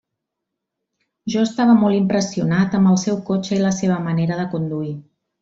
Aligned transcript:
Jo 1.33 1.43
estava 1.47 1.75
molt 1.81 1.97
impressionat 1.97 2.79
amb 2.79 2.91
el 2.93 2.99
seu 3.03 3.21
cotxe 3.29 3.55
i 3.59 3.61
la 3.67 3.75
seva 3.83 4.01
manera 4.09 4.41
de 4.43 4.49
conduir. 4.57 4.91